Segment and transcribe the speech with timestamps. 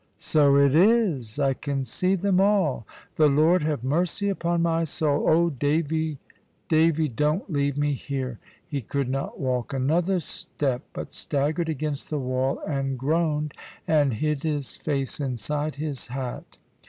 [0.17, 1.37] "So it is!
[1.37, 2.87] I can see them all.
[3.17, 5.25] The Lord have mercy upon my soul!
[5.29, 6.17] Oh Davy,
[6.69, 7.07] Davy!
[7.07, 12.61] don't leave me here." He could not walk another step, but staggered against the wall
[12.67, 13.53] and groaned,
[13.87, 16.57] and hid his face inside his hat.